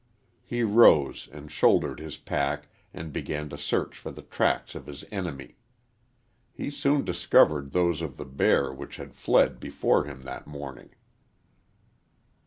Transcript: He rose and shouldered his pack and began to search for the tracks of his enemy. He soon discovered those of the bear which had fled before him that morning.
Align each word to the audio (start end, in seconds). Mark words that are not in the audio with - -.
He 0.43 0.63
rose 0.63 1.29
and 1.31 1.51
shouldered 1.51 1.99
his 1.99 2.17
pack 2.17 2.69
and 2.91 3.13
began 3.13 3.49
to 3.49 3.55
search 3.59 3.95
for 3.99 4.09
the 4.09 4.23
tracks 4.23 4.73
of 4.73 4.87
his 4.87 5.05
enemy. 5.11 5.57
He 6.51 6.71
soon 6.71 7.05
discovered 7.05 7.71
those 7.71 8.01
of 8.01 8.17
the 8.17 8.25
bear 8.25 8.73
which 8.73 8.95
had 8.95 9.13
fled 9.13 9.59
before 9.59 10.05
him 10.05 10.23
that 10.23 10.47
morning. 10.47 10.95